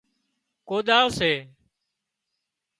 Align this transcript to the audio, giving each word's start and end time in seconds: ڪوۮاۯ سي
ڪوۮاۯ 0.67 1.05
سي 1.17 1.31